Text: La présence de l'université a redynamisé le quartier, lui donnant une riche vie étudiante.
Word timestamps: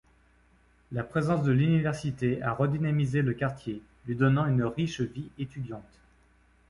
La 0.91 1.03
présence 1.03 1.43
de 1.43 1.51
l'université 1.51 2.41
a 2.41 2.53
redynamisé 2.53 3.21
le 3.21 3.35
quartier, 3.35 3.83
lui 4.07 4.15
donnant 4.15 4.47
une 4.47 4.63
riche 4.63 5.01
vie 5.01 5.29
étudiante. 5.37 5.99